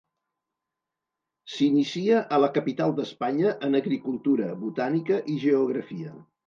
[1.55, 6.19] S'inicia a la capital d'Espanya en agricultura, botànica i geografia.